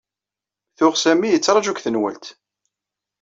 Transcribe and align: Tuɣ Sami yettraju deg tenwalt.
Tuɣ 0.77 0.93
Sami 0.97 1.29
yettraju 1.29 1.73
deg 1.73 1.81
tenwalt. 1.83 2.25